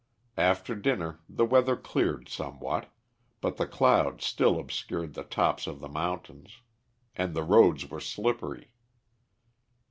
After 0.39 0.73
dinner 0.73 1.19
the 1.29 1.45
weather 1.45 1.75
cleared 1.75 2.27
somewhat, 2.27 2.89
but 3.39 3.57
the 3.57 3.67
clouds 3.67 4.25
still 4.25 4.59
obscured 4.59 5.13
the 5.13 5.21
tops 5.23 5.67
of 5.67 5.79
the 5.79 5.87
mountains, 5.89 6.61
and 7.15 7.35
the 7.35 7.43
roads 7.43 7.87
were 7.87 7.99
slippery. 7.99 8.71